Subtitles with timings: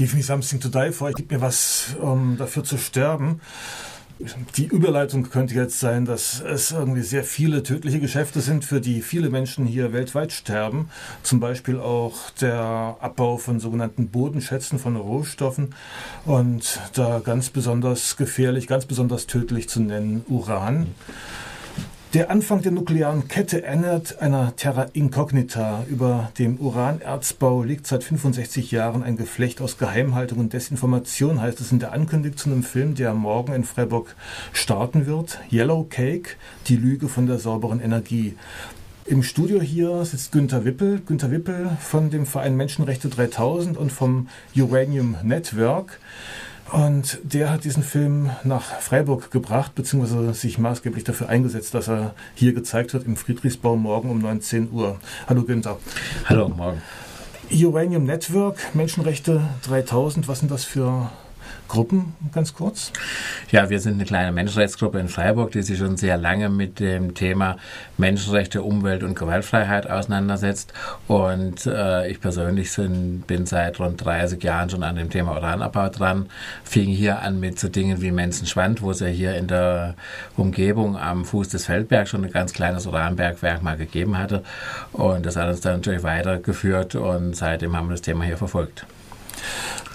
[0.00, 1.12] Give me something to die for.
[1.12, 3.42] Gib mir was, um dafür zu sterben.
[4.56, 9.02] Die Überleitung könnte jetzt sein, dass es irgendwie sehr viele tödliche Geschäfte sind, für die
[9.02, 10.88] viele Menschen hier weltweit sterben.
[11.22, 15.74] Zum Beispiel auch der Abbau von sogenannten Bodenschätzen von Rohstoffen
[16.24, 20.86] und da ganz besonders gefährlich, ganz besonders tödlich zu nennen Uran.
[22.12, 25.84] Der Anfang der nuklearen Kette ändert einer Terra Incognita.
[25.88, 31.70] Über dem Uranerzbau liegt seit 65 Jahren ein Geflecht aus Geheimhaltung und Desinformation, heißt es
[31.70, 34.16] in der Ankündigung zu einem Film, der morgen in Freiburg
[34.52, 35.38] starten wird.
[35.52, 36.30] Yellow Cake,
[36.66, 38.34] die Lüge von der sauberen Energie.
[39.06, 41.00] Im Studio hier sitzt Günter Wippel.
[41.06, 46.00] Günter Wippel von dem Verein Menschenrechte 3000 und vom Uranium Network.
[46.72, 52.14] Und der hat diesen Film nach Freiburg gebracht, beziehungsweise sich maßgeblich dafür eingesetzt, dass er
[52.34, 55.00] hier gezeigt wird im Friedrichsbau morgen um 19 Uhr.
[55.28, 55.78] Hallo Günther.
[56.26, 56.80] Hallo, morgen.
[57.52, 61.10] Uranium Network, Menschenrechte 3000, was sind das für
[61.70, 62.92] Gruppen, ganz kurz?
[63.52, 67.14] Ja, wir sind eine kleine Menschenrechtsgruppe in Freiburg, die sich schon sehr lange mit dem
[67.14, 67.58] Thema
[67.96, 70.72] Menschenrechte, Umwelt und Gewaltfreiheit auseinandersetzt.
[71.06, 75.88] Und äh, ich persönlich sind, bin seit rund 30 Jahren schon an dem Thema Uranabbau
[75.90, 76.26] dran.
[76.64, 79.94] Fing hier an mit so Dingen wie Menzenschwand, wo es ja hier in der
[80.36, 84.42] Umgebung am Fuß des Feldbergs schon ein ganz kleines Uranbergwerk mal gegeben hatte.
[84.92, 88.86] Und das hat uns dann natürlich weitergeführt und seitdem haben wir das Thema hier verfolgt.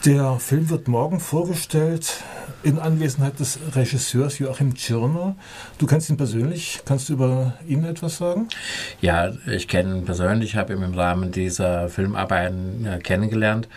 [0.06, 2.24] Der Film wird morgen vorgestellt
[2.66, 5.36] in Anwesenheit des Regisseurs Joachim Tschirner.
[5.78, 6.82] Du kennst ihn persönlich.
[6.84, 8.48] Kannst du über ihn etwas sagen?
[9.02, 13.68] Ja, ich kenne ihn persönlich, habe ihn im Rahmen dieser Filmarbeiten äh, kennengelernt.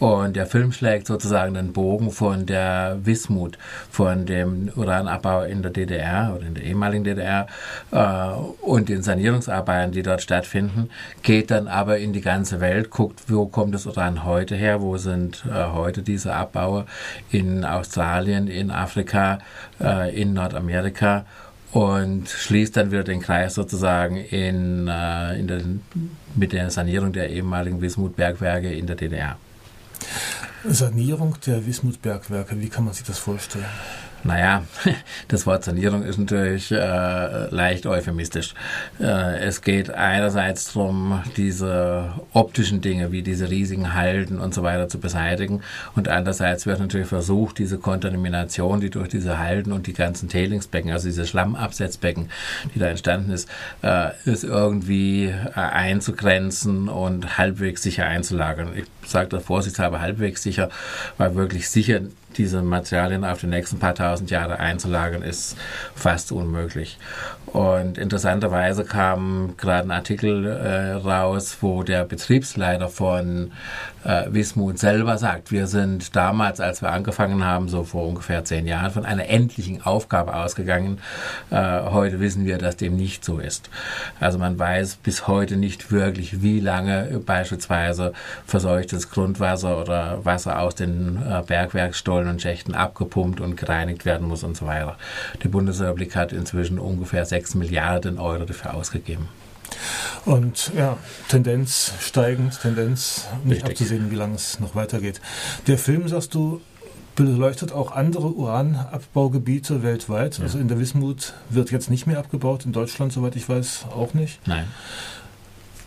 [0.00, 3.56] Und der Film schlägt sozusagen den Bogen von der Wismut,
[3.88, 7.46] von dem Uranabbau in der DDR oder in der ehemaligen DDR
[7.92, 8.30] äh,
[8.62, 10.90] und den Sanierungsarbeiten, die dort stattfinden,
[11.22, 14.96] geht dann aber in die ganze Welt, guckt, wo kommt das Uran heute her, wo
[14.96, 16.86] sind äh, heute diese Abbaue
[17.30, 19.38] in Australien, in Afrika,
[19.80, 21.26] äh, in Nordamerika
[21.72, 25.82] und schließt dann wieder den Kreis sozusagen in, äh, in den,
[26.34, 29.36] mit der Sanierung der ehemaligen Wismut-Bergwerke in der DDR.
[30.64, 33.64] Sanierung der Wismut-Bergwerke, wie kann man sich das vorstellen?
[34.24, 34.64] Naja,
[35.28, 38.54] das Wort Sanierung ist natürlich äh, leicht euphemistisch.
[38.98, 44.88] Äh, es geht einerseits darum, diese optischen Dinge wie diese riesigen Halden und so weiter
[44.88, 45.62] zu beseitigen
[45.94, 50.90] und andererseits wird natürlich versucht, diese Kontamination, die durch diese Halden und die ganzen Tailingsbecken,
[50.90, 52.30] also diese Schlammabsetzbecken,
[52.74, 53.48] die da entstanden ist,
[53.82, 58.70] äh, ist irgendwie äh, einzugrenzen und halbwegs sicher einzulagern.
[58.74, 60.70] Ich sage das vorsichtshalber halbwegs sicher,
[61.18, 62.00] weil wirklich sicher
[62.38, 65.56] diese Materialien auf die nächsten paar tausend Jahre einzulagern, ist
[65.94, 66.98] fast unmöglich.
[67.46, 73.52] Und interessanterweise kam gerade ein Artikel äh, raus, wo der Betriebsleiter von
[74.04, 78.66] äh, Wismut selber sagt, wir sind damals, als wir angefangen haben, so vor ungefähr zehn
[78.66, 80.98] Jahren, von einer endlichen Aufgabe ausgegangen.
[81.50, 83.70] Äh, heute wissen wir, dass dem nicht so ist.
[84.20, 88.12] Also man weiß bis heute nicht wirklich, wie lange beispielsweise
[88.46, 94.42] verseuchtes Grundwasser oder Wasser aus den äh, Bergwerksstollen und Schächten abgepumpt und gereinigt werden muss
[94.42, 94.96] und so weiter.
[95.42, 99.28] Die Bundesrepublik hat inzwischen ungefähr sechs 6 Milliarden Euro dafür ausgegeben.
[100.24, 100.96] Und ja,
[101.28, 103.72] Tendenz steigend, Tendenz nicht Richtig.
[103.72, 105.20] abzusehen, wie lange es noch weitergeht.
[105.66, 106.62] Der Film, sagst du,
[107.16, 110.38] beleuchtet auch andere Uranabbaugebiete weltweit.
[110.38, 110.44] Ja.
[110.44, 114.14] Also in der Wismut wird jetzt nicht mehr abgebaut, in Deutschland, soweit ich weiß, auch
[114.14, 114.46] nicht.
[114.46, 114.64] Nein.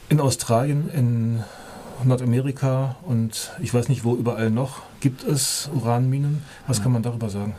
[0.09, 1.43] In Australien, in
[2.05, 6.43] Nordamerika und ich weiß nicht wo überall noch gibt es Uranminen.
[6.67, 7.55] Was kann man darüber sagen?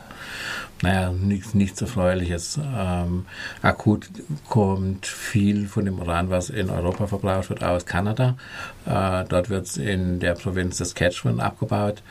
[0.81, 2.57] Naja, nichts, nichts Erfreuliches.
[2.57, 3.25] Ähm,
[3.61, 4.09] akut
[4.47, 8.37] kommt viel von dem Uran, was in Europa verbraucht wird, aus Kanada.
[8.85, 12.01] Äh, dort wird es in der Provinz Saskatchewan abgebaut,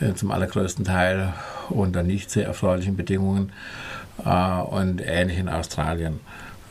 [0.00, 1.32] äh, zum allergrößten Teil
[1.70, 3.50] unter nicht sehr erfreulichen Bedingungen
[4.24, 6.20] äh, und ähnlich in Australien.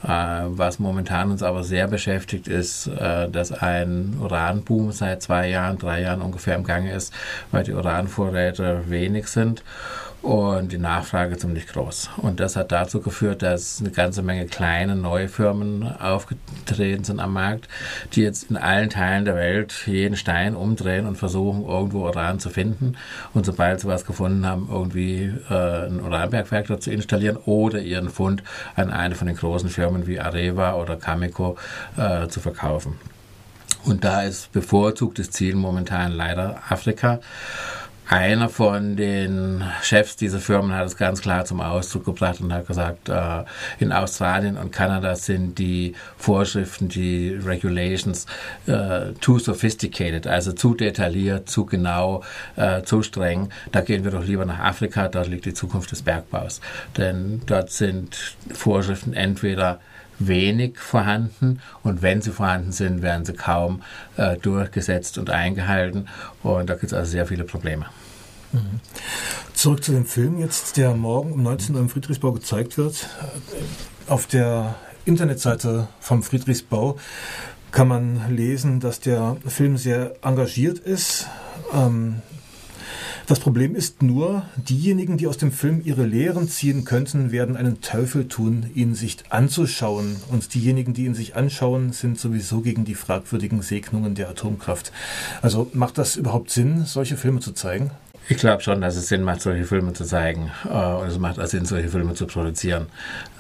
[0.04, 5.78] Äh, was momentan uns aber sehr beschäftigt, ist, äh, dass ein Uranboom seit zwei Jahren,
[5.78, 7.14] drei Jahren ungefähr im Gange ist,
[7.52, 9.64] weil die Uranvorräte wenig sind
[10.24, 12.12] und die Nachfrage ziemlich groß.
[12.18, 17.34] Und das hat dazu geführt, dass eine ganze Menge kleine neue Firmen aufgetreten sind am
[17.34, 17.68] Markt,
[18.14, 22.50] die jetzt in allen Teilen der Welt jeden Stein umdrehen und versuchen, irgendwo Uran zu
[22.50, 22.96] finden.
[23.34, 28.10] Und sobald sie was gefunden haben, irgendwie äh, ein Uranbergwerk dort zu installieren oder ihren
[28.10, 28.44] Fund
[28.76, 31.58] an eine von den großen Firmen wie Areva oder Cameco
[31.98, 32.98] äh, zu verkaufen.
[33.84, 37.20] Und da ist bevorzugtes Ziel momentan leider Afrika.
[38.10, 42.68] Einer von den Chefs dieser Firmen hat es ganz klar zum Ausdruck gebracht und hat
[42.68, 43.44] gesagt, äh,
[43.80, 48.26] in Australien und Kanada sind die Vorschriften, die Regulations
[48.68, 52.24] äh, too sophisticated, also zu detailliert, zu genau,
[52.56, 53.50] äh, zu streng.
[53.72, 56.60] Da gehen wir doch lieber nach Afrika, dort liegt die Zukunft des Bergbaus.
[56.98, 59.80] Denn dort sind Vorschriften entweder
[60.20, 63.82] wenig vorhanden und wenn sie vorhanden sind, werden sie kaum
[64.18, 66.08] äh, durchgesetzt und eingehalten
[66.44, 67.86] und da gibt es also sehr viele Probleme.
[68.52, 68.80] Mhm.
[69.54, 73.10] Zurück zu dem Film jetzt, der morgen um 19 Uhr im Friedrichsbau gezeigt wird.
[74.08, 74.76] Auf der
[75.06, 76.98] Internetseite vom Friedrichsbau
[77.72, 81.28] kann man lesen, dass der Film sehr engagiert ist.
[81.74, 82.22] Ähm,
[83.28, 87.82] das Problem ist nur, diejenigen, die aus dem Film ihre Lehren ziehen könnten, werden einen
[87.82, 90.18] Teufel tun, ihn sich anzuschauen.
[90.30, 94.92] Und diejenigen, die ihn sich anschauen, sind sowieso gegen die fragwürdigen Segnungen der Atomkraft.
[95.42, 97.92] Also macht das überhaupt Sinn, solche Filme zu zeigen?
[98.30, 101.42] Ich glaube schon, dass es Sinn macht, solche Filme zu zeigen äh, und es macht
[101.42, 102.86] auch Sinn, solche Filme zu produzieren.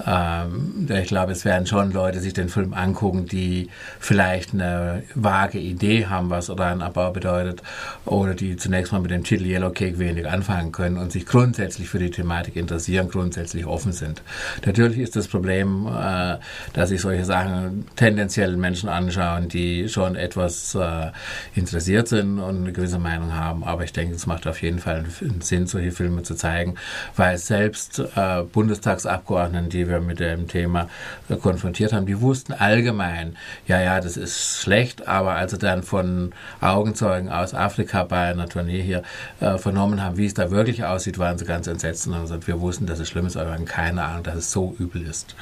[0.06, 3.70] Ähm, ich glaube, es werden schon Leute sich den Film angucken, die
[4.02, 7.64] vielleicht eine vage Idee haben, was Uranabbau bedeutet
[8.04, 11.88] oder die zunächst mal mit dem Titel Yellow Cake wenig anfangen können und sich grundsätzlich
[11.88, 14.22] für die Thematik interessieren, grundsätzlich offen sind.
[14.66, 16.38] Natürlich ist das Problem, äh,
[16.74, 21.12] dass sich solche Sachen tendenziell Menschen anschauen, die schon etwas äh,
[21.56, 24.80] interessiert sind und eine gewisse Meinung haben, aber ich denke, es macht auf jeden jeden
[24.82, 26.76] Fall einen Sinn, solche Filme zu zeigen,
[27.16, 30.90] weil selbst äh, Bundestagsabgeordneten, die wir mit dem Thema
[31.30, 33.38] äh, konfrontiert haben, die wussten allgemein,
[33.68, 38.50] ja, ja, das ist schlecht, aber als sie dann von Augenzeugen aus Afrika bei einer
[38.50, 39.04] Tournee hier
[39.40, 42.48] äh, vernommen haben, wie es da wirklich aussieht, waren sie ganz entsetzt und haben gesagt,
[42.48, 45.04] wir wussten, dass es schlimm ist, aber wir haben keine Ahnung, dass es so übel
[45.04, 45.36] ist.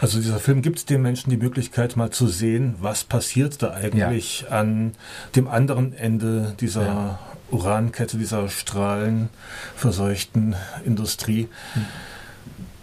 [0.00, 4.42] Also dieser Film gibt den Menschen die Möglichkeit, mal zu sehen, was passiert da eigentlich
[4.42, 4.48] ja.
[4.48, 4.92] an
[5.34, 7.18] dem anderen Ende dieser ja.
[7.50, 10.54] Urankette, dieser strahlenverseuchten
[10.84, 11.48] Industrie.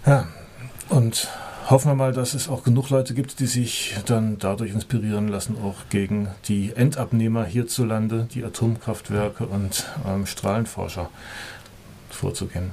[0.06, 0.27] Ja,
[0.89, 1.30] und
[1.69, 5.57] hoffen wir mal, dass es auch genug Leute gibt, die sich dann dadurch inspirieren lassen,
[5.63, 11.10] auch gegen die Endabnehmer hierzulande, die Atomkraftwerke und ähm, Strahlenforscher
[12.10, 12.71] vorzugehen.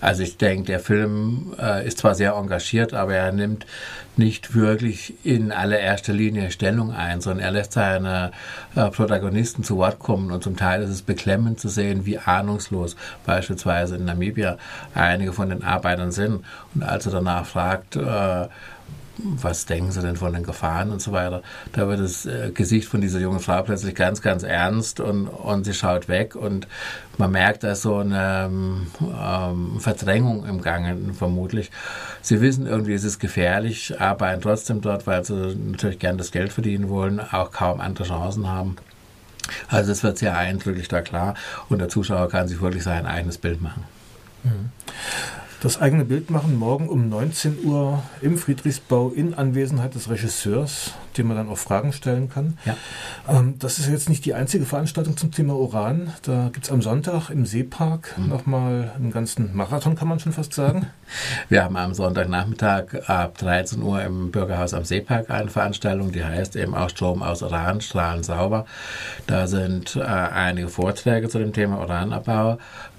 [0.00, 3.66] Also ich denke, der Film äh, ist zwar sehr engagiert, aber er nimmt
[4.16, 8.32] nicht wirklich in allererster Linie Stellung ein, sondern er lässt seine
[8.74, 12.96] äh, Protagonisten zu Wort kommen und zum Teil ist es beklemmend zu sehen, wie ahnungslos
[13.24, 14.58] beispielsweise in Namibia
[14.94, 16.44] einige von den Arbeitern sind.
[16.74, 18.48] Und als er danach fragt, äh,
[19.18, 21.42] was denken Sie denn von den Gefahren und so weiter.
[21.72, 25.64] Da wird das äh, Gesicht von dieser jungen Frau plötzlich ganz, ganz ernst und, und
[25.64, 26.68] sie schaut weg und
[27.16, 28.86] man merkt da so eine ähm,
[29.80, 31.70] Verdrängung im Gange vermutlich.
[32.22, 36.52] Sie wissen irgendwie, es ist gefährlich, arbeiten trotzdem dort, weil sie natürlich gern das Geld
[36.52, 38.76] verdienen wollen, auch kaum andere Chancen haben.
[39.68, 41.34] Also es wird sehr eindrücklich da klar
[41.68, 43.84] und der Zuschauer kann sich wirklich sein eigenes Bild machen.
[44.44, 44.70] Mhm
[45.60, 51.28] das eigene Bild machen morgen um 19 Uhr im Friedrichsbau in Anwesenheit des Regisseurs, dem
[51.28, 52.58] man dann auch Fragen stellen kann.
[52.64, 52.76] Ja.
[53.28, 56.12] Ähm, das ist jetzt nicht die einzige Veranstaltung zum Thema Uran.
[56.22, 58.28] Da gibt es am Sonntag im Seepark mhm.
[58.28, 60.86] nochmal einen ganzen Marathon, kann man schon fast sagen.
[61.48, 66.54] Wir haben am Sonntagnachmittag ab 13 Uhr im Bürgerhaus am Seepark eine Veranstaltung, die heißt
[66.54, 68.64] eben auch Strom aus Uran, Strahlen sauber.
[69.26, 72.58] Da sind äh, einige Vorträge zu dem Thema Uranabbau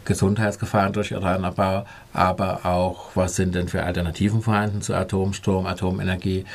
[0.10, 6.46] Gesundheitsgefahren durch Uranabbau, aber auch, was sind denn für Alternativen vorhanden zu Atomstrom, Atomenergie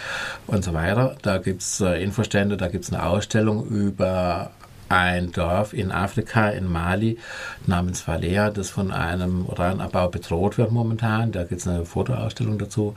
[0.49, 1.17] und so weiter.
[1.23, 4.51] Da gibt es äh, Infostände, da gibt es eine Ausstellung über
[4.89, 7.19] ein Dorf in Afrika, in Mali,
[7.67, 11.33] namens Valea, das von einem Uranabbau bedroht wird momentan.
[11.33, 12.95] Da gibt es eine Fotoausstellung dazu.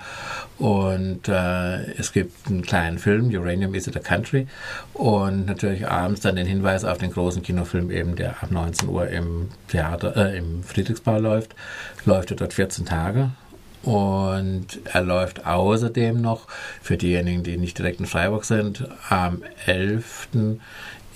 [0.58, 4.48] Und äh, es gibt einen kleinen Film, Uranium is it a Country.
[4.94, 9.08] Und natürlich abends dann den Hinweis auf den großen Kinofilm, eben der ab 19 Uhr
[9.08, 11.56] im Theater, äh, im Friedrichsbau läuft.
[12.06, 13.32] Läuft er dort 14 Tage.
[13.84, 16.48] Und er läuft außerdem noch
[16.82, 20.28] für diejenigen, die nicht direkt in Freiburg sind, am 11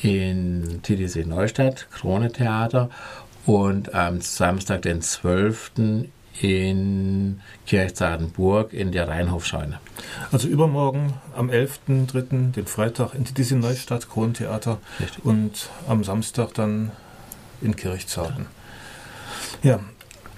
[0.03, 2.89] in TDC Neustadt, Krone Theater
[3.45, 5.71] und am Samstag, den 12.
[6.41, 9.79] in Kirchzartenburg in der Rheinhofscheune.
[10.31, 14.79] Also übermorgen am 11.3., den Freitag in TDC Neustadt, Kronentheater
[15.23, 16.91] und am Samstag dann
[17.61, 18.47] in Kirchzarten.
[19.61, 19.71] Ja.
[19.71, 19.79] ja,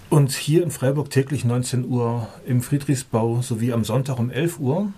[0.10, 4.91] und hier in Freiburg täglich 19 Uhr im Friedrichsbau sowie am Sonntag um 11 Uhr.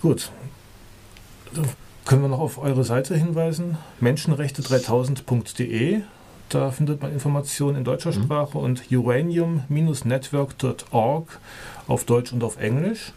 [0.00, 0.30] Gut,
[2.04, 3.78] können wir noch auf eure Seite hinweisen?
[4.00, 6.02] Menschenrechte3000.de.
[6.48, 8.24] Da findet man Informationen in deutscher mhm.
[8.24, 11.40] Sprache und uranium-network.org
[11.86, 13.12] auf Deutsch und auf Englisch.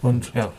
[0.00, 0.52] Und ja,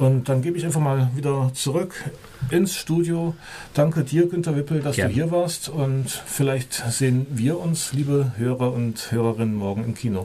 [0.00, 2.10] Und dann gebe ich einfach mal wieder zurück
[2.50, 3.34] ins Studio.
[3.74, 5.12] Danke dir, Günter Wippel, dass Gerne.
[5.12, 5.68] du hier warst.
[5.68, 10.18] Und vielleicht sehen wir uns, liebe Hörer und Hörerinnen, morgen im Kino.